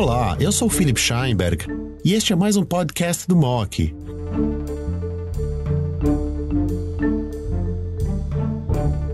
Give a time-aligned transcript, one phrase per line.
[0.00, 1.66] Olá, eu sou o Philip Scheinberg
[2.04, 3.92] e este é mais um podcast do MOC.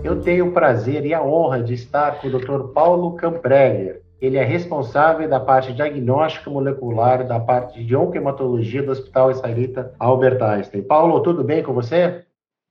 [0.03, 2.71] Eu tenho o prazer e a honra de estar com o Dr.
[2.71, 4.03] Paulo Campreger.
[4.21, 10.39] Ele é responsável da parte diagnóstica molecular da parte de oncohematologia do Hospital Israelita Albert
[10.39, 10.83] Einstein.
[10.83, 12.23] Paulo, tudo bem com você?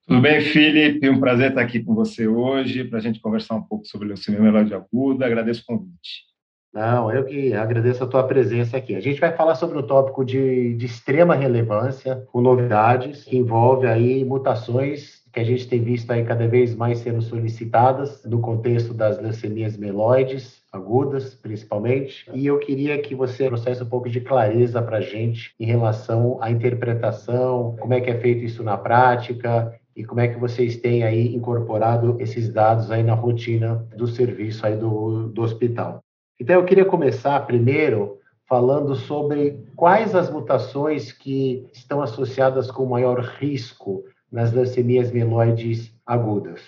[0.07, 1.11] Tudo bem, Felipe?
[1.11, 4.41] Um prazer estar aqui com você hoje para a gente conversar um pouco sobre leucemia
[4.41, 5.27] mieloide aguda.
[5.27, 6.33] Agradeço o convite.
[6.75, 8.97] Não, eu que agradeço a tua presença aqui.
[8.97, 13.87] A gente vai falar sobre um tópico de, de extrema relevância, com novidades, que envolve
[13.87, 18.95] aí mutações que a gente tem visto aí cada vez mais sendo solicitadas no contexto
[18.95, 22.29] das leucemias mieloides agudas, principalmente.
[22.33, 26.39] E eu queria que você trouxesse um pouco de clareza para a gente em relação
[26.41, 30.77] à interpretação, como é que é feito isso na prática e como é que vocês
[30.77, 36.04] têm aí incorporado esses dados aí na rotina do serviço aí do, do hospital.
[36.41, 43.21] Então, eu queria começar primeiro falando sobre quais as mutações que estão associadas com maior
[43.21, 46.61] risco nas leucemias mieloides agudas.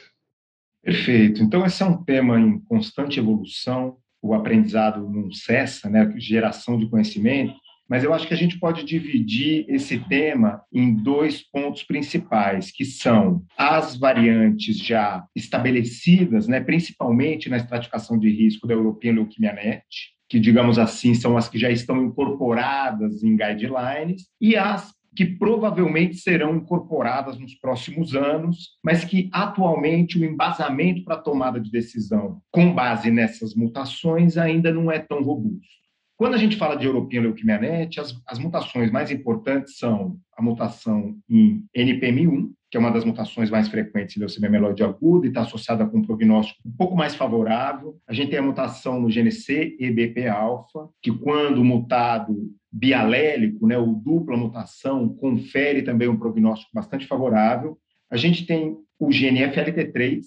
[0.83, 1.43] Perfeito.
[1.43, 3.97] Então, esse é um tema em constante evolução.
[4.23, 6.15] O aprendizado não cessa, né?
[6.17, 7.55] Geração de conhecimento.
[7.89, 12.85] Mas eu acho que a gente pode dividir esse tema em dois pontos principais, que
[12.85, 19.85] são as variantes já estabelecidas, né, principalmente na estratificação de risco da European Leukemia Net,
[20.29, 26.17] que, digamos assim, são as que já estão incorporadas em guidelines, e as que provavelmente
[26.17, 32.43] serão incorporadas nos próximos anos, mas que atualmente o embasamento para a tomada de decisão
[32.51, 35.77] com base nessas mutações ainda não é tão robusto.
[36.17, 40.43] Quando a gente fala de European Leukemia Net, as, as mutações mais importantes são a
[40.43, 45.29] mutação em NPM1, que é uma das mutações mais frequentes em leucemia mieloide aguda e
[45.29, 47.97] está associada com um prognóstico um pouco mais favorável.
[48.09, 54.37] A gente tem a mutação no GNC EBP-alfa, que quando mutado bialélico, né, ou dupla
[54.37, 57.79] mutação, confere também um prognóstico bastante favorável.
[58.11, 60.21] A gente tem o gene FLT3,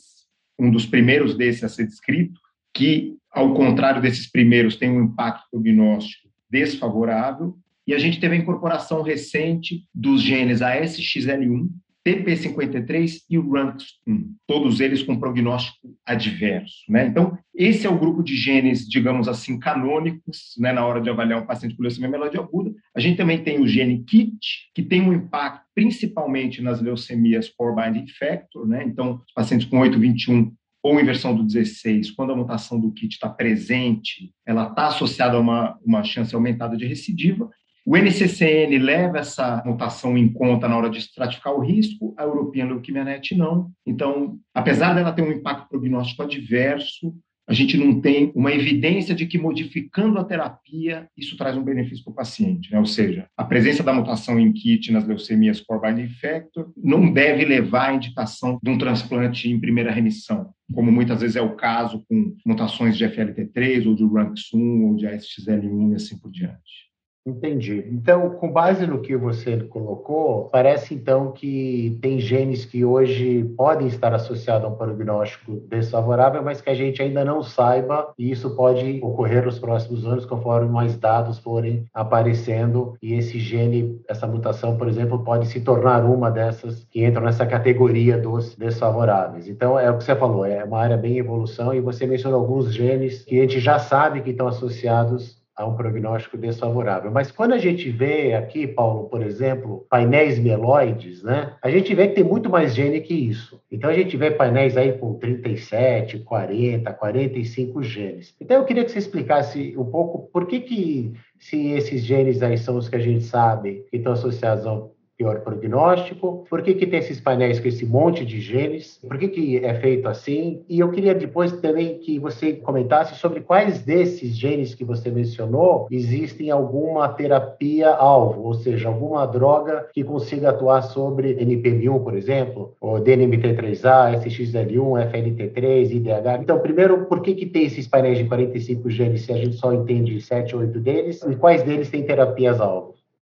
[0.57, 2.39] um dos primeiros desses a ser descrito,
[2.73, 7.57] que, ao contrário desses primeiros, tem um impacto prognóstico desfavorável.
[7.85, 11.69] E a gente teve a incorporação recente dos genes ASXL1,
[12.05, 16.83] TP53 e o RUNX1, todos eles com prognóstico adverso.
[16.87, 17.05] Né?
[17.05, 21.41] Então, esse é o grupo de genes, digamos assim, canônicos né, na hora de avaliar
[21.41, 22.73] um paciente com leucemia mieloide aguda.
[22.95, 24.39] A gente também tem o gene KIT,
[24.73, 28.83] que tem um impacto principalmente nas leucemias core binding factor, né?
[28.83, 34.31] então, pacientes com 821 ou inversão do 16, quando a mutação do kit está presente,
[34.45, 37.49] ela está associada a uma, uma chance aumentada de recidiva.
[37.85, 42.67] O NCCN leva essa mutação em conta na hora de estratificar o risco, a European
[42.67, 43.71] Leukemia Net não.
[43.85, 47.13] Então, apesar dela ter um impacto prognóstico adverso,
[47.49, 52.03] a gente não tem uma evidência de que modificando a terapia isso traz um benefício
[52.03, 52.77] para o paciente, né?
[52.77, 57.43] Ou seja, a presença da mutação em KIT nas leucemias core binding factor não deve
[57.43, 62.05] levar à indicação de um transplante em primeira remissão, como muitas vezes é o caso
[62.07, 66.88] com mutações de FLT3 ou de RUNX1 ou de ASXL1 e assim por diante.
[67.25, 67.85] Entendi.
[67.91, 73.87] Então, com base no que você colocou, parece então que tem genes que hoje podem
[73.87, 78.55] estar associados a um prognóstico desfavorável, mas que a gente ainda não saiba, e isso
[78.55, 84.77] pode ocorrer nos próximos anos conforme mais dados forem aparecendo, e esse gene, essa mutação,
[84.77, 89.47] por exemplo, pode se tornar uma dessas que entram nessa categoria dos desfavoráveis.
[89.47, 92.39] Então, é o que você falou, é uma área bem em evolução, e você mencionou
[92.39, 97.11] alguns genes que a gente já sabe que estão associados a um prognóstico desfavorável.
[97.11, 101.53] Mas quando a gente vê aqui, Paulo, por exemplo, painéis mieloides, né?
[101.61, 103.61] A gente vê que tem muito mais gene que isso.
[103.69, 108.33] Então a gente vê painéis aí com 37, 40, 45 genes.
[108.39, 112.57] Então eu queria que você explicasse um pouco por que que se esses genes aí
[112.57, 116.87] são os que a gente sabe que estão associados ao pior prognóstico, por que, que
[116.87, 120.79] tem esses painéis com esse monte de genes, por que, que é feito assim, e
[120.79, 126.49] eu queria depois também que você comentasse sobre quais desses genes que você mencionou existem
[126.49, 134.23] alguma terapia-alvo, ou seja, alguma droga que consiga atuar sobre NPM1, por exemplo, ou DNMT3A,
[134.23, 136.41] SXL1, FLT3, IDH.
[136.41, 139.73] Então, primeiro, por que, que tem esses painéis de 45 genes se a gente só
[139.73, 142.95] entende 7 ou 8 deles, e quais deles têm terapias-alvo?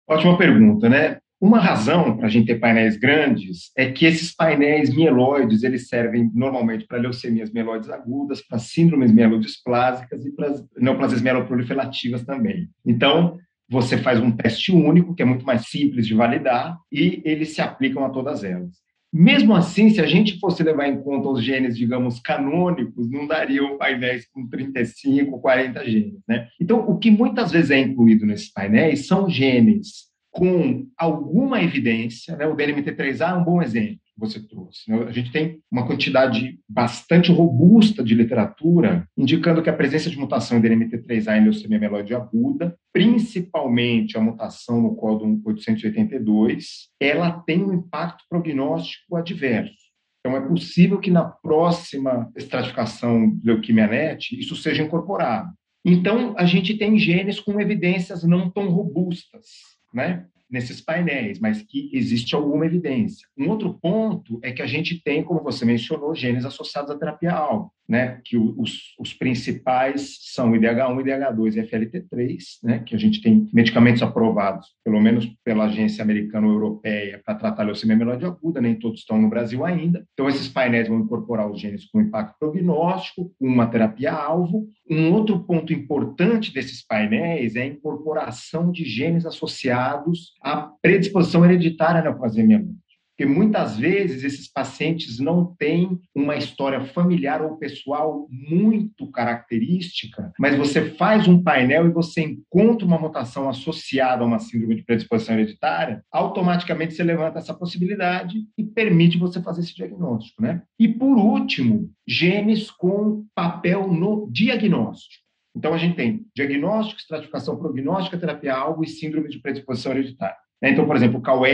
[0.07, 1.17] Ótima pergunta, né?
[1.41, 6.29] Uma razão para a gente ter painéis grandes é que esses painéis mieloides eles servem
[6.35, 12.69] normalmente para leucemias mieloides agudas, para síndromes mielodisplásicas e para neoplasias mieloproliferativas também.
[12.85, 17.55] Então, você faz um teste único, que é muito mais simples de validar, e eles
[17.55, 18.75] se aplicam a todas elas.
[19.11, 23.79] Mesmo assim, se a gente fosse levar em conta os genes, digamos, canônicos, não dariam
[23.79, 26.21] painéis com 35, 40 genes.
[26.27, 26.47] Né?
[26.61, 32.47] Então, o que muitas vezes é incluído nesses painéis são genes com alguma evidência, né?
[32.47, 34.89] o DNMT3A é um bom exemplo você trouxe.
[34.89, 35.03] Né?
[35.07, 40.57] A gente tem uma quantidade bastante robusta de literatura indicando que a presença de mutação
[40.57, 47.73] em DNMT3A em leucemia mieloide aguda, principalmente a mutação no códon 882, ela tem um
[47.73, 49.81] impacto prognóstico adverso.
[50.19, 55.49] Então, é possível que na próxima estratificação de leuquimia NET isso seja incorporado.
[55.83, 59.47] Então, a gente tem genes com evidências não tão robustas,
[59.93, 60.25] né?
[60.51, 63.25] nesses painéis, mas que existe alguma evidência.
[63.37, 67.71] Um outro ponto é que a gente tem, como você mencionou, genes associados à terapia-alvo
[67.87, 73.49] né, que os, os, principais são IDH1, IDH2 e FLT3, né, que a gente tem
[73.53, 78.75] medicamentos aprovados, pelo menos pela agência americana ou europeia, para tratar leucemia mieloide aguda, nem
[78.75, 80.05] todos estão no Brasil ainda.
[80.13, 84.67] Então, esses painéis vão incorporar os genes com impacto prognóstico, uma terapia-alvo.
[84.89, 92.01] Um outro ponto importante desses painéis é a incorporação de genes associados à predisposição hereditária
[92.01, 92.80] na neoplasia mieloide.
[93.21, 100.57] Porque muitas vezes esses pacientes não têm uma história familiar ou pessoal muito característica, mas
[100.57, 105.35] você faz um painel e você encontra uma mutação associada a uma síndrome de predisposição
[105.35, 110.63] hereditária, automaticamente você levanta essa possibilidade e permite você fazer esse diagnóstico, né?
[110.79, 115.23] E por último, genes com papel no diagnóstico.
[115.55, 120.37] Então, a gente tem diagnóstico, estratificação prognóstica, terapia-alvo e síndrome de predisposição hereditária.
[120.61, 120.71] Né?
[120.71, 121.47] Então, por exemplo, o CAUR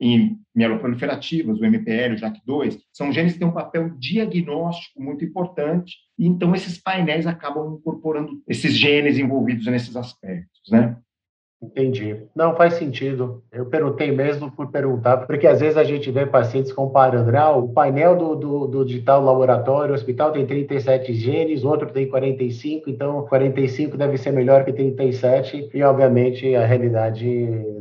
[0.00, 5.96] em mieloproliferativas, o MPL, o JAK2, são genes que têm um papel diagnóstico muito importante,
[6.18, 10.96] e então esses painéis acabam incorporando esses genes envolvidos nesses aspectos, né?
[11.62, 12.22] Entendi.
[12.34, 13.42] Não faz sentido.
[13.50, 17.34] Eu perguntei mesmo por perguntar, porque às vezes a gente vê pacientes comparando.
[17.34, 21.90] Ah, o painel do, do, do digital laboratório, o hospital tem 37 genes, o outro
[21.90, 25.70] tem 45, então 45 deve ser melhor que 37.
[25.72, 27.26] E obviamente a realidade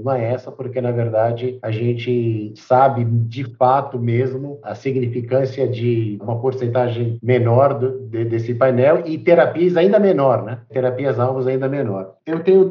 [0.04, 6.18] não é essa, porque na verdade a gente sabe de fato mesmo a significância de
[6.22, 10.60] uma porcentagem menor do, de, desse painel e terapias ainda menor, né?
[10.72, 12.14] Terapias alvos ainda menor.
[12.26, 12.70] Eu tenho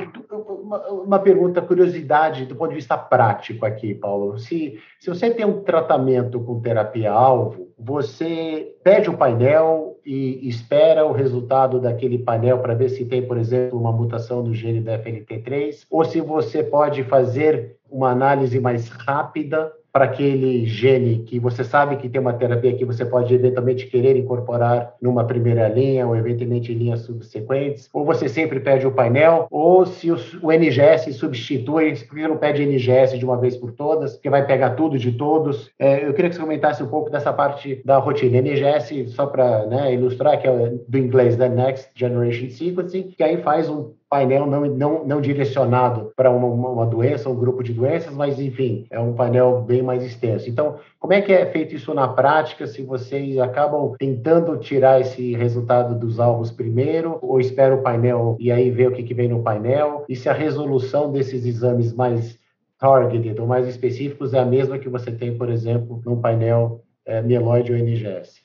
[0.64, 4.38] uma, uma pergunta, curiosidade do ponto de vista prático aqui, Paulo.
[4.38, 11.12] Se, se você tem um tratamento com terapia-alvo, você pede o painel e espera o
[11.12, 15.86] resultado daquele painel para ver se tem, por exemplo, uma mutação do gene da FLT3,
[15.90, 21.94] ou se você pode fazer uma análise mais rápida para aquele gene que você sabe
[21.94, 26.72] que tem uma terapia que você pode eventualmente querer incorporar numa primeira linha ou eventualmente
[26.72, 32.16] em linhas subsequentes, ou você sempre pede o painel, ou se o NGS substitui, por
[32.16, 35.70] que não pede NGS de uma vez por todas, que vai pegar tudo de todos?
[35.78, 38.38] É, eu queria que você comentasse um pouco dessa parte da rotina.
[38.38, 43.36] NGS, só para né, ilustrar, que é do inglês, da Next Generation Sequencing, que aí
[43.42, 48.14] faz um painel não, não, não direcionado para uma, uma doença, um grupo de doenças,
[48.14, 50.48] mas enfim, é um painel bem mais extenso.
[50.48, 52.64] Então, como é que é feito isso na prática?
[52.64, 58.52] Se vocês acabam tentando tirar esse resultado dos alvos primeiro, ou espera o painel e
[58.52, 60.04] aí vê o que, que vem no painel?
[60.08, 62.38] E se a resolução desses exames mais
[62.78, 67.20] targeted ou mais específicos é a mesma que você tem, por exemplo, num painel é,
[67.20, 68.43] mieloide ou NGS?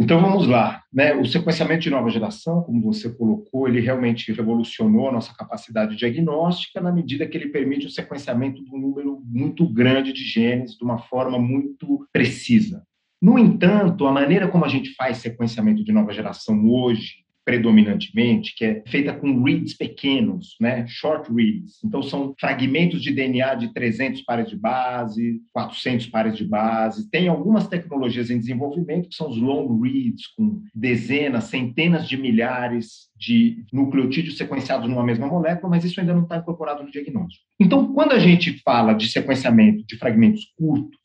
[0.00, 1.12] Então vamos lá, né?
[1.14, 6.80] O sequenciamento de nova geração, como você colocou, ele realmente revolucionou a nossa capacidade diagnóstica
[6.80, 10.84] na medida que ele permite o sequenciamento de um número muito grande de genes de
[10.84, 12.84] uma forma muito precisa.
[13.20, 18.62] No entanto, a maneira como a gente faz sequenciamento de nova geração hoje predominantemente, que
[18.62, 20.86] é feita com reads pequenos, né?
[20.86, 21.82] short reads.
[21.82, 27.10] Então, são fragmentos de DNA de 300 pares de base, 400 pares de base.
[27.10, 33.08] Tem algumas tecnologias em desenvolvimento, que são os long reads, com dezenas, centenas de milhares
[33.16, 37.46] de nucleotídeos sequenciados numa mesma molécula, mas isso ainda não está incorporado no diagnóstico.
[37.58, 40.98] Então, quando a gente fala de sequenciamento de fragmentos curtos,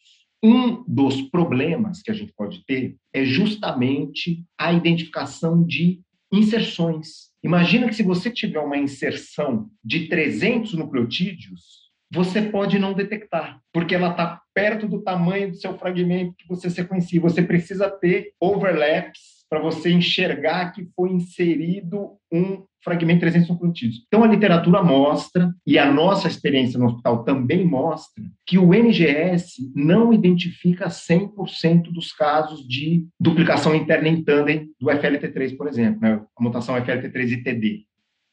[0.44, 6.02] um dos problemas que a gente pode ter é justamente a identificação de
[6.34, 7.32] inserções.
[7.44, 13.94] Imagina que se você tiver uma inserção de 300 nucleotídeos, você pode não detectar, porque
[13.94, 17.22] ela está perto do tamanho do seu fragmento que você sequencia.
[17.22, 24.04] Você precisa ter overlaps para você enxergar que foi inserido um fragmento 300 nucleotídeos.
[24.08, 29.72] Então, a literatura mostra, e a nossa experiência no hospital também mostra, que o NGS
[29.76, 36.20] não identifica 100% dos casos de duplicação interna em tandem do FLT3, por exemplo, né?
[36.36, 37.86] a mutação FLT3-ITD.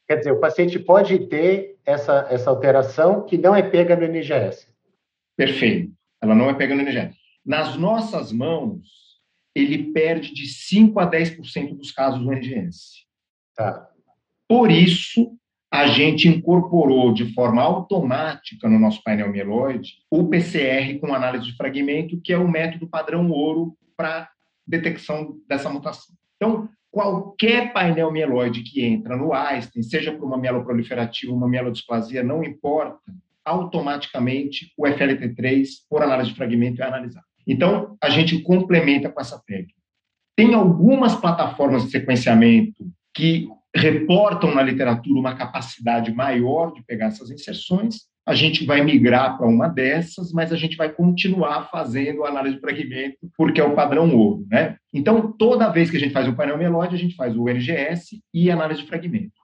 [0.07, 4.65] Quer dizer, o paciente pode ter essa, essa alteração que não é pega no NGS.
[5.37, 5.91] Perfeito.
[6.19, 7.15] Ela não é pega no NGS.
[7.45, 9.10] nas nossas mãos,
[9.55, 13.05] ele perde de 5 a 10% dos casos do NGS.
[13.55, 13.87] Tá.
[14.47, 15.37] Por isso,
[15.71, 21.55] a gente incorporou de forma automática no nosso painel mieloide o PCR com análise de
[21.55, 24.29] fragmento, que é o método padrão ouro para
[24.67, 26.15] detecção dessa mutação.
[26.35, 32.43] Então, qualquer painel mieloide que entra no Einstein, seja por uma mieloproliferativa, uma mielodisplasia, não
[32.43, 32.99] importa,
[33.45, 37.25] automaticamente o FLT3, por análise de fragmento, é analisado.
[37.47, 39.79] Então, a gente complementa com essa técnica.
[40.35, 47.29] Tem algumas plataformas de sequenciamento que reportam na literatura uma capacidade maior de pegar essas
[47.29, 48.01] inserções.
[48.25, 52.61] A gente vai migrar para uma dessas, mas a gente vai continuar fazendo análise de
[52.61, 54.45] fragmento, porque é o padrão ouro.
[54.49, 54.77] Né?
[54.93, 58.21] Então, toda vez que a gente faz o painel melóide, a gente faz o NGS
[58.33, 59.41] e análise de fragmento.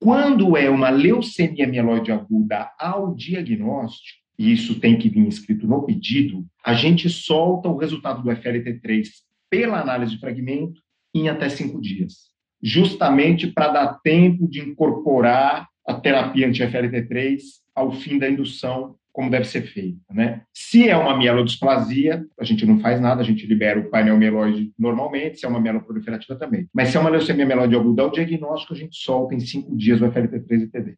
[0.00, 5.82] Quando é uma leucemia mieloide aguda ao diagnóstico, e isso tem que vir escrito no
[5.82, 9.08] pedido, a gente solta o resultado do FLT3
[9.50, 10.80] pela análise de fragmento
[11.14, 12.30] em até cinco dias,
[12.62, 17.38] justamente para dar tempo de incorporar a terapia anti-FLT3
[17.74, 19.98] ao fim da indução, como deve ser feita.
[20.12, 20.42] Né?
[20.52, 24.72] Se é uma mielodisplasia, a gente não faz nada, a gente libera o painel mieloide
[24.78, 26.68] normalmente, se é uma mieloproliferativa também.
[26.72, 30.00] Mas se é uma leucemia mieloide aguda, o diagnóstico a gente solta em cinco dias
[30.00, 30.94] o FLT3 e TD.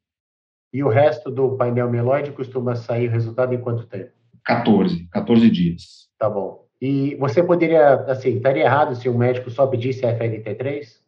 [0.72, 4.12] E o resto do painel mieloide costuma sair o resultado em quanto tempo?
[4.44, 6.08] 14, 14 dias.
[6.18, 6.64] Tá bom.
[6.80, 11.00] E você poderia, assim, estaria errado se o médico só pedisse FLT3?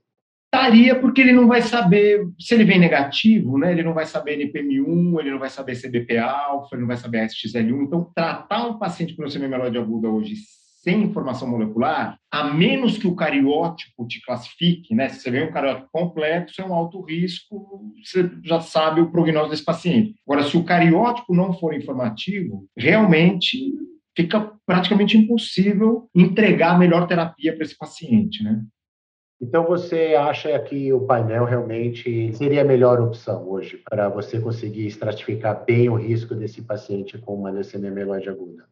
[0.54, 4.37] Estaria, porque ele não vai saber, se ele vem negativo, né, ele não vai saber
[4.37, 7.85] NPM1, ele não vai saber CBP-alfa, ele não vai saber SXL1.
[7.85, 10.35] Então, tratar um paciente com leucemia mieloide aguda hoje
[10.82, 15.08] sem informação molecular, a menos que o cariótipo te classifique, né?
[15.08, 19.50] Se você vê um cariótipo complexo, é um alto risco, você já sabe o prognóstico
[19.50, 20.16] desse paciente.
[20.26, 23.72] Agora, se o cariótipo não for informativo, realmente
[24.16, 28.64] fica praticamente impossível entregar a melhor terapia para esse paciente, né?
[29.40, 34.86] Então, você acha que o painel realmente seria a melhor opção hoje para você conseguir
[34.86, 38.64] estratificar bem o risco desse paciente com uma leucemia mieloide aguda?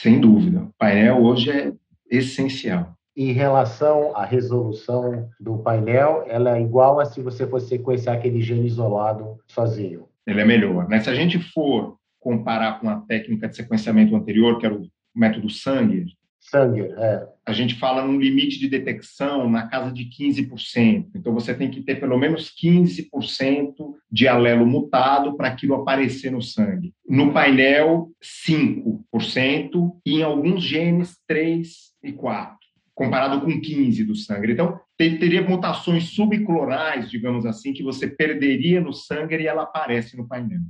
[0.00, 0.60] Sem dúvida.
[0.60, 1.72] O painel hoje é
[2.08, 2.94] essencial.
[3.16, 8.40] Em relação à resolução do painel, ela é igual a se você fosse sequenciar aquele
[8.40, 10.06] gene isolado sozinho.
[10.24, 10.88] Ele é melhor.
[10.88, 11.00] Né?
[11.00, 15.50] Se a gente for comparar com a técnica de sequenciamento anterior, que era o método
[15.50, 16.06] Sanger,
[16.50, 17.28] Sanger, é.
[17.44, 21.10] A gente fala num limite de detecção na casa de 15%.
[21.14, 23.74] Então, você tem que ter pelo menos 15%
[24.10, 26.94] de alelo mutado para aquilo aparecer no sangue.
[27.08, 32.56] No painel, 5%, e em alguns genes, 3 e 4%,
[32.94, 34.52] comparado com 15% do sangue.
[34.52, 40.26] Então, teria mutações subclorais, digamos assim, que você perderia no sangue e ela aparece no
[40.26, 40.60] painel.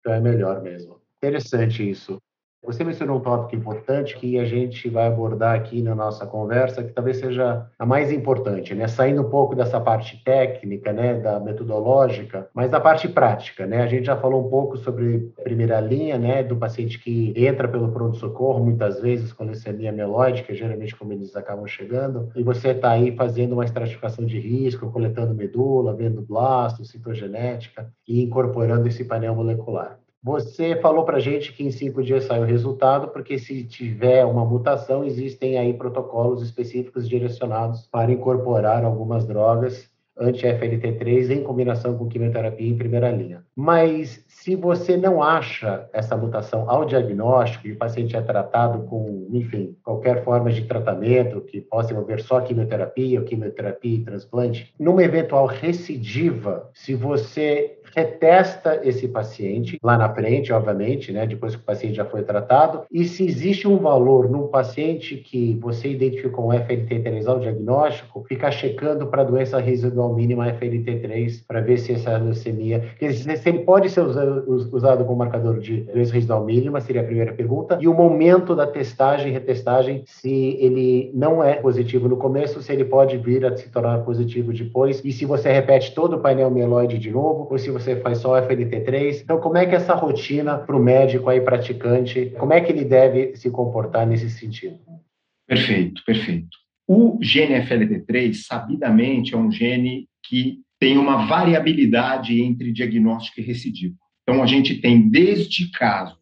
[0.00, 1.00] Então, é melhor mesmo.
[1.16, 2.18] Interessante isso.
[2.66, 6.92] Você mencionou um tópico importante que a gente vai abordar aqui na nossa conversa, que
[6.92, 8.88] talvez seja a mais importante, né?
[8.88, 13.82] Saindo um pouco dessa parte técnica, né, da metodológica, mas da parte prática, né?
[13.82, 17.68] A gente já falou um pouco sobre a primeira linha, né, do paciente que entra
[17.68, 22.92] pelo pronto-socorro, muitas vezes com leucemia mielóide, geralmente como eles acabam chegando, e você está
[22.92, 29.34] aí fazendo uma estratificação de risco, coletando medula, vendo blasto, citogenética e incorporando esse painel
[29.34, 29.98] molecular.
[30.24, 34.24] Você falou para a gente que em cinco dias sai o resultado, porque se tiver
[34.24, 42.08] uma mutação, existem aí protocolos específicos direcionados para incorporar algumas drogas anti-FLT3 em combinação com
[42.08, 43.44] quimioterapia em primeira linha.
[43.54, 49.28] Mas se você não acha essa mutação ao diagnóstico e o paciente é tratado com,
[49.30, 55.02] enfim, qualquer forma de tratamento que possa envolver só quimioterapia ou quimioterapia e transplante, numa
[55.02, 61.64] eventual recidiva, se você retesta esse paciente lá na frente, obviamente, né, depois que o
[61.64, 66.52] paciente já foi tratado, e se existe um valor num paciente que você identificou um
[66.52, 72.80] FLT3 ao diagnóstico, ficar checando para doença residual mínima FLT3 para ver se essa leucemia,
[72.98, 77.32] que sempre pode ser usado, usado como marcador de doença residual mínima, seria a primeira
[77.32, 82.72] pergunta, e o momento da testagem retestagem, se ele não é positivo no começo, se
[82.72, 86.50] ele pode vir a se tornar positivo depois, e se você repete todo o painel
[86.50, 89.22] mieloide de novo, ou se você você faz só FLT3.
[89.22, 92.72] Então, como é que é essa rotina para o médico aí praticante, como é que
[92.72, 94.78] ele deve se comportar nesse sentido?
[95.46, 96.56] Perfeito, perfeito.
[96.86, 103.96] O gene FLT3, sabidamente, é um gene que tem uma variabilidade entre diagnóstico e recidivo.
[104.22, 106.18] Então, a gente tem desde casos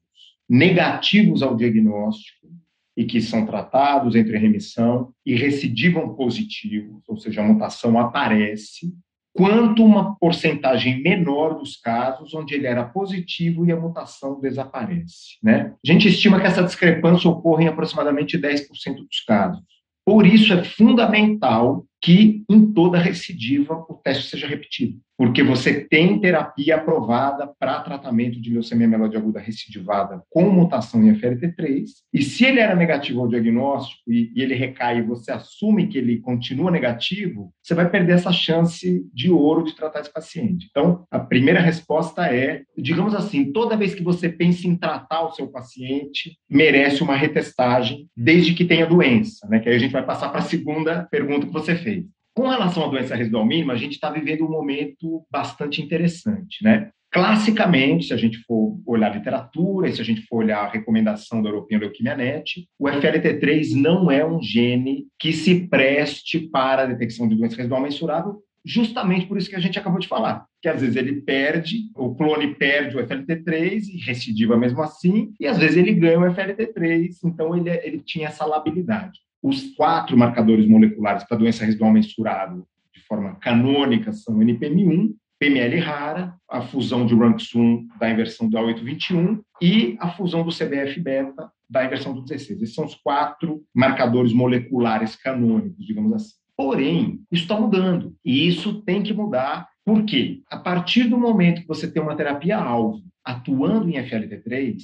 [0.48, 2.48] negativos ao diagnóstico
[2.96, 8.92] e que são tratados entre remissão e recidivam positivos, ou seja, a mutação aparece,
[9.34, 15.38] quanto uma porcentagem menor dos casos onde ele era positivo e a mutação desaparece.
[15.42, 15.72] Né?
[15.84, 19.62] A gente estima que essa discrepância ocorre em aproximadamente 10% dos casos.
[20.04, 26.18] Por isso é fundamental que em toda recidiva o teste seja repetido porque você tem
[26.18, 32.44] terapia aprovada para tratamento de leucemia mieloide aguda recidivada com mutação em FLT3, e se
[32.44, 36.72] ele era negativo ao diagnóstico e, e ele recai e você assume que ele continua
[36.72, 40.66] negativo, você vai perder essa chance de ouro de tratar esse paciente.
[40.68, 45.30] Então, a primeira resposta é, digamos assim, toda vez que você pensa em tratar o
[45.34, 49.60] seu paciente, merece uma retestagem, desde que tenha doença, né?
[49.60, 52.06] Que aí a gente vai passar para a segunda pergunta que você fez.
[52.34, 56.90] Com relação à doença residual mínima, a gente está vivendo um momento bastante interessante, né?
[57.12, 60.70] Classicamente, se a gente for olhar a literatura e se a gente for olhar a
[60.70, 66.84] recomendação da European Leukemia Net, o FLT3 não é um gene que se preste para
[66.84, 70.46] a detecção de doença residual mensurável, justamente por isso que a gente acabou de falar,
[70.62, 75.46] que às vezes ele perde, o clone perde o FLT3 e recidiva mesmo assim, e
[75.46, 79.20] às vezes ele ganha o FLT3, então ele, ele tinha essa labilidade.
[79.42, 86.34] Os quatro marcadores moleculares para doença residual mensurável de forma canônica são NPM1, PML rara,
[86.48, 92.14] a fusão de RUNX1 da inversão do A821 e a fusão do CBF-beta da inversão
[92.14, 92.62] do 16.
[92.62, 96.34] Esses são os quatro marcadores moleculares canônicos, digamos assim.
[96.56, 99.68] Porém, isso está mudando e isso tem que mudar.
[99.84, 100.42] Por quê?
[100.48, 104.76] A partir do momento que você tem uma terapia-alvo atuando em FLT3,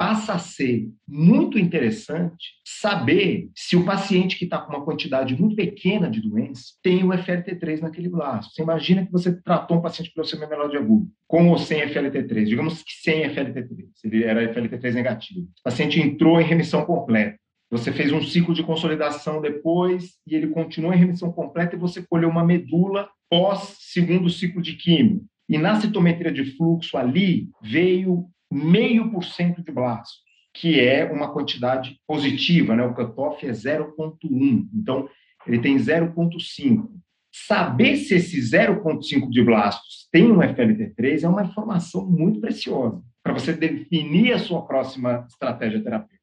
[0.00, 5.54] passa a ser muito interessante saber se o paciente que está com uma quantidade muito
[5.54, 8.48] pequena de doença tem o FLT3 naquele braço.
[8.50, 12.46] Você imagina que você tratou um paciente com leucemia mieloide agudo, com ou sem FLT3,
[12.46, 15.42] digamos que sem FLT3, ele era FLT3 negativo.
[15.42, 17.36] O paciente entrou em remissão completa.
[17.70, 22.02] Você fez um ciclo de consolidação depois e ele continuou em remissão completa e você
[22.02, 25.22] colheu uma medula pós segundo ciclo de químio.
[25.46, 30.18] E na citometria de fluxo ali veio meio por cento de blastos,
[30.54, 32.82] que é uma quantidade positiva, né?
[32.84, 34.68] O cutoff é 0,1.
[34.74, 35.08] Então,
[35.46, 36.88] ele tem 0,5.
[37.32, 43.32] Saber se esse 0,5 de blastos tem um FLT3 é uma informação muito preciosa para
[43.32, 46.20] você definir a sua próxima estratégia terapêutica.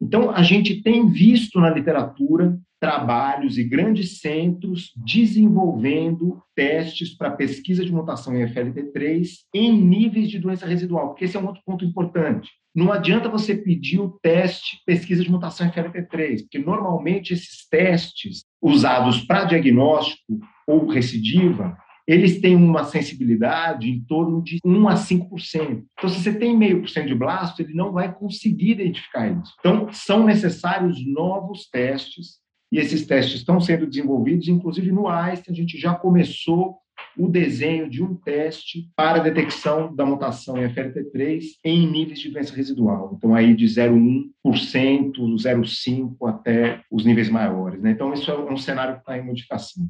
[0.00, 7.84] Então, a gente tem visto na literatura trabalhos e grandes centros desenvolvendo testes para pesquisa
[7.84, 11.84] de mutação em FLT3 em níveis de doença residual, porque esse é um outro ponto
[11.84, 12.50] importante.
[12.74, 18.44] Não adianta você pedir o teste pesquisa de mutação em FLT3, porque normalmente esses testes
[18.62, 25.84] usados para diagnóstico ou recidiva, eles têm uma sensibilidade em torno de 1 a 5%.
[25.92, 29.54] Então, se você tem meio por cento de blasto, ele não vai conseguir identificar isso.
[29.60, 32.39] Então, são necessários novos testes
[32.70, 36.78] e esses testes estão sendo desenvolvidos, inclusive no Einstein, a gente já começou
[37.16, 42.54] o desenho de um teste para detecção da mutação em FLT3 em níveis de doença
[42.54, 43.14] residual.
[43.16, 47.82] Então, aí de 0,1%, 0,5% até os níveis maiores.
[47.82, 47.90] Né?
[47.90, 49.88] Então, isso é um cenário que está em modificação.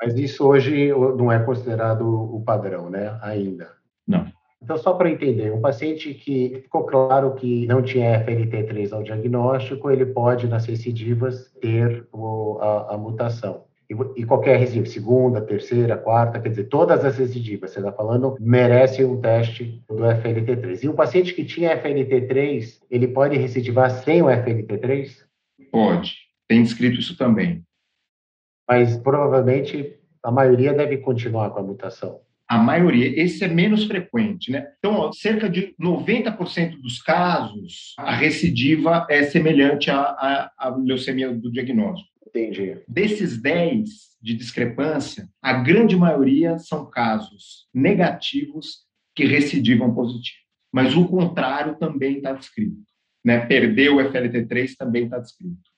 [0.00, 3.18] Mas isso hoje não é considerado o padrão, né?
[3.20, 3.72] Ainda.
[4.06, 4.30] Não.
[4.62, 9.90] Então, só para entender, um paciente que ficou claro que não tinha FLT3 ao diagnóstico,
[9.90, 13.64] ele pode, nas recidivas, ter o, a, a, mutação.
[13.88, 18.36] E, e, qualquer recidiva, segunda, terceira, quarta, quer dizer, todas as recidivas, você está falando,
[18.40, 20.82] merece um teste do FLT3.
[20.82, 25.24] E um paciente que tinha FLT3, ele pode recidivar sem o FLT3?
[25.70, 26.16] Pode.
[26.48, 27.62] Tem escrito isso também.
[28.68, 34.50] Mas provavelmente a maioria deve continuar com a mutação a maioria, esse é menos frequente,
[34.50, 34.66] né?
[34.78, 41.30] Então, ó, cerca de 90% dos casos, a recidiva é semelhante à, à, à leucemia
[41.30, 42.08] do diagnóstico.
[42.26, 42.78] Entendi.
[42.88, 43.88] Desses 10
[44.22, 50.38] de discrepância, a grande maioria são casos negativos que recidivam positivo.
[50.72, 52.82] Mas o contrário também está descrito.
[53.24, 53.44] Né?
[53.46, 55.68] Perder o FLT3 também está descrito.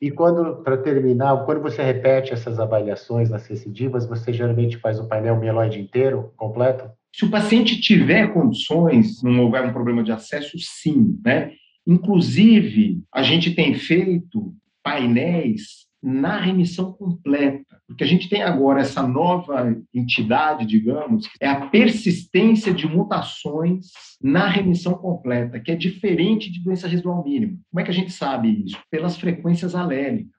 [0.00, 5.08] E quando, para terminar, quando você repete essas avaliações nas recidivas, você geralmente faz o
[5.08, 6.90] painel mieloide inteiro, completo?
[7.14, 11.52] Se o paciente tiver condições, não houver um problema de acesso, sim, né?
[11.86, 14.52] Inclusive, a gente tem feito
[14.82, 21.66] painéis na remissão completa, porque a gente tem agora essa nova entidade, digamos, é a
[21.68, 23.86] persistência de mutações
[24.22, 27.56] na remissão completa, que é diferente de doença residual mínima.
[27.70, 28.78] Como é que a gente sabe isso?
[28.90, 30.30] Pelas frequências alélicas.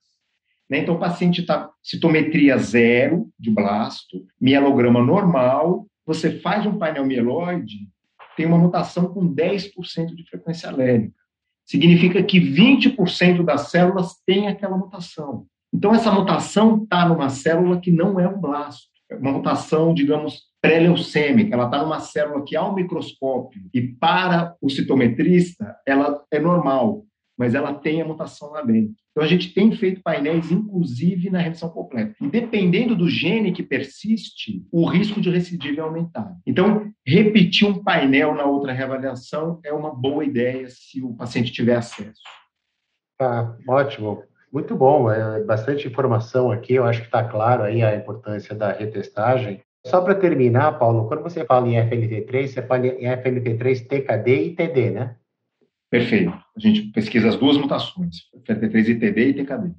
[0.70, 0.80] Né?
[0.80, 7.90] Então, o paciente está citometria zero de blasto, mielograma normal, você faz um painel mieloide,
[8.38, 11.16] tem uma mutação com 10% de frequência alélica.
[11.66, 15.48] Significa que 20% das células têm aquela mutação.
[15.76, 18.88] Então, essa mutação está numa célula que não é um blasto.
[19.20, 25.76] uma mutação, digamos, pré-leucêmica, ela está numa célula que, ao microscópio e para o citometrista,
[25.86, 27.04] ela é normal,
[27.38, 28.96] mas ela tem a mutação lá dentro.
[29.12, 32.16] Então, a gente tem feito painéis, inclusive, na remissão completa.
[32.22, 36.38] E dependendo do gene que persiste, o risco de recidiva é aumentado.
[36.48, 41.76] Então, repetir um painel na outra reavaliação é uma boa ideia se o paciente tiver
[41.76, 42.22] acesso.
[43.18, 44.24] Tá, ótimo.
[44.56, 46.76] Muito bom, é bastante informação aqui.
[46.76, 49.60] Eu acho que está claro aí a importância da retestagem.
[49.86, 54.56] Só para terminar, Paulo, quando você fala em FLT3, você fala em FLT3 TKD e
[54.56, 55.18] TD, né?
[55.92, 56.30] Perfeito.
[56.30, 58.16] A gente pesquisa as duas mutações,
[58.48, 59.72] FLT3 e TD e TKD.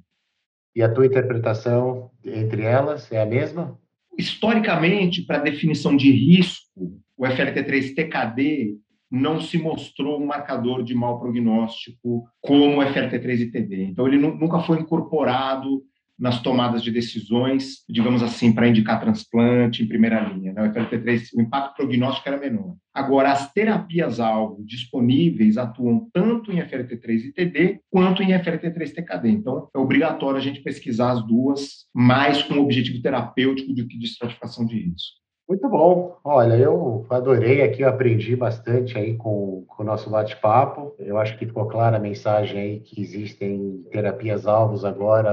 [0.75, 3.79] E a tua interpretação entre elas é a mesma?
[4.15, 8.77] Historicamente, para definição de risco, o FLT3 TKD
[9.09, 13.83] não se mostrou um marcador de mau prognóstico como o FLT3 e TD.
[13.85, 15.83] Então, ele nunca foi incorporado
[16.17, 20.51] nas tomadas de decisões, digamos assim, para indicar transplante em primeira linha.
[20.51, 20.63] Né?
[20.63, 22.75] O FLT3, o impacto prognóstico era menor.
[22.91, 29.29] Agora, as terapias-alvo disponíveis atuam tanto em FLT3 e TD quanto em FLT3 TKD.
[29.29, 34.05] Então, é obrigatório a gente pesquisar as duas, mais com objetivo terapêutico do que de
[34.07, 35.26] estratificação de risco.
[35.47, 36.17] Muito bom.
[36.25, 40.93] Olha, eu adorei aqui, eu aprendi bastante aí com, com o nosso bate-papo.
[40.99, 45.31] Eu acho que ficou clara a mensagem aí que existem terapias-alvos agora,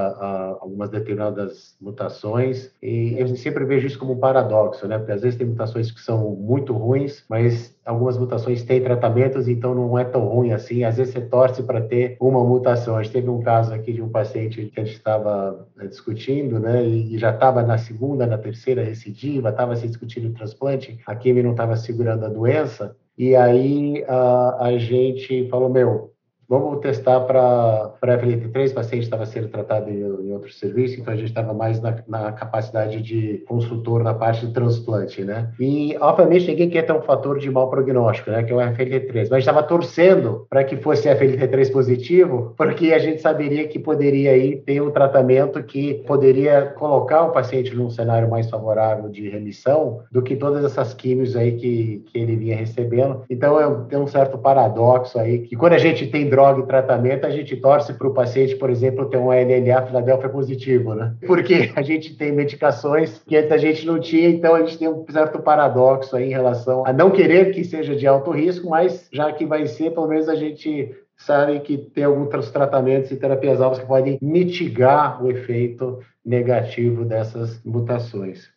[0.61, 2.71] algumas determinadas mutações.
[2.81, 4.99] E eu sempre vejo isso como um paradoxo, né?
[4.99, 9.75] Porque às vezes tem mutações que são muito ruins, mas algumas mutações têm tratamentos, então
[9.75, 10.85] não é tão ruim assim.
[10.85, 12.97] Às vezes você torce para ter uma mutação.
[12.97, 16.59] A gente teve um caso aqui de um paciente que a gente estava eh, discutindo,
[16.59, 16.85] né?
[16.85, 21.45] E já estava na segunda, na terceira recidiva, estava se discutindo o transplante, a quimio
[21.45, 22.97] não estava segurando a doença.
[23.17, 26.14] E aí a, a gente falou, meu,
[26.49, 31.17] Vamos testar para FLT3, o paciente estava sendo tratado em, em outro serviço, então a
[31.17, 35.51] gente estava mais na, na, capacidade de consultor na parte de transplante, né?
[35.59, 38.43] E, obviamente, ninguém quer ter um fator de mau prognóstico, né?
[38.43, 42.93] Que é o FLT3, mas a gente estava torcendo para que fosse FLT3 positivo, porque
[42.93, 47.91] a gente saberia que poderia aí ter um tratamento que poderia colocar o paciente num
[47.91, 52.57] cenário mais favorável de remissão do que todas essas químicos aí que, que ele vinha
[52.57, 53.23] recebendo.
[53.31, 57.25] Então, é, tem um certo paradoxo aí, que quando a gente tem droga e tratamento,
[57.25, 61.15] a gente torce para o paciente, por exemplo, ter um LLA Filadélfia positivo, né?
[61.25, 64.89] Porque a gente tem medicações que antes a gente não tinha, então a gente tem
[64.89, 69.09] um certo paradoxo aí em relação a não querer que seja de alto risco, mas
[69.13, 73.61] já que vai ser, pelo menos a gente sabe que tem alguns tratamentos e terapias
[73.61, 78.54] alvas que podem mitigar o efeito negativo dessas mutações.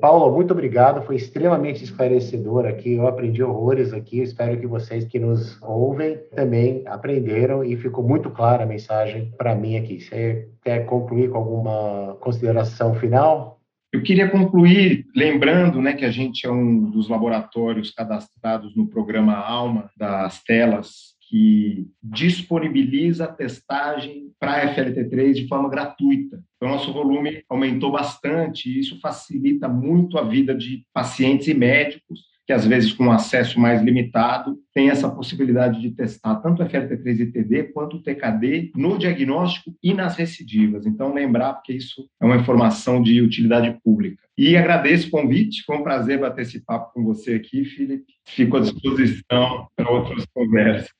[0.00, 5.18] Paulo, muito obrigado, foi extremamente esclarecedor aqui, eu aprendi horrores aqui, espero que vocês que
[5.18, 10.00] nos ouvem também aprenderam e ficou muito clara a mensagem para mim aqui.
[10.00, 13.60] Você quer concluir com alguma consideração final?
[13.92, 19.34] Eu queria concluir lembrando né, que a gente é um dos laboratórios cadastrados no programa
[19.34, 26.40] ALMA das telas que disponibiliza a testagem para FLT3 de forma gratuita.
[26.58, 32.28] Então, nosso volume aumentou bastante e isso facilita muito a vida de pacientes e médicos
[32.48, 37.20] que às vezes com acesso mais limitado tem essa possibilidade de testar tanto o FLT3
[37.20, 40.86] e TD quanto o TKD no diagnóstico e nas recidivas.
[40.86, 44.22] Então lembrar porque isso é uma informação de utilidade pública.
[44.36, 48.14] E agradeço o convite, foi um prazer bater esse papo com você aqui, Felipe.
[48.24, 50.97] Fico à disposição para outras conversas.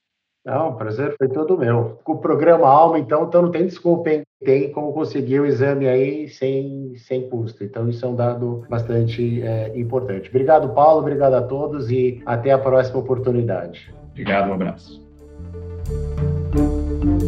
[0.49, 1.99] Não, o prazer foi todo meu.
[2.03, 4.23] Com o programa Alma, então, então não tem desculpa, hein?
[4.43, 7.63] Tem como conseguir o exame aí sem, sem custo.
[7.63, 10.27] Então, isso é um dado bastante é, importante.
[10.27, 11.01] Obrigado, Paulo.
[11.01, 13.93] Obrigado a todos e até a próxima oportunidade.
[14.09, 14.99] Obrigado, um abraço.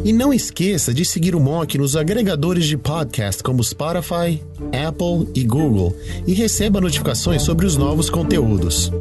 [0.04, 4.42] E não esqueça de seguir o Mock nos agregadores de podcast como Spotify,
[4.88, 8.92] Apple e Google e receba notificações sobre os novos conteúdos.